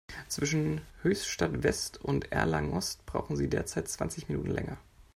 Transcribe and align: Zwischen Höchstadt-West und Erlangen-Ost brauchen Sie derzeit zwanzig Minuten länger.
Zwischen 0.29 0.81
Höchstadt-West 1.03 2.01
und 2.03 2.31
Erlangen-Ost 2.31 3.05
brauchen 3.05 3.35
Sie 3.35 3.47
derzeit 3.51 3.87
zwanzig 3.87 4.29
Minuten 4.29 4.49
länger. 4.49 4.79